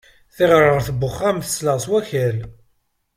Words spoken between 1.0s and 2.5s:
uxxam tesleɣ s wakal.